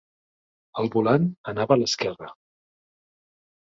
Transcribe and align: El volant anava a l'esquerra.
El 0.83 0.87
volant 0.95 1.29
anava 1.53 1.77
a 1.77 1.79
l'esquerra. 1.81 2.31